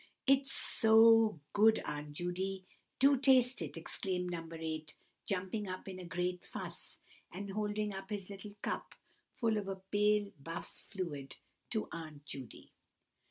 [0.25, 2.65] "It's so good, Aunt Judy,
[2.97, 4.49] do taste it!" exclaimed No.
[4.51, 4.95] 8,
[5.27, 6.97] jumping up in a great fuss,
[7.31, 8.95] and holding up his little cup,
[9.39, 11.35] full of a pale buff fluid,
[11.69, 12.71] to Aunt Judy.